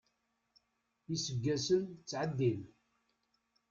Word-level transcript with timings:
Iseggasen 1.15 1.83
ttɛeddin. 1.97 2.61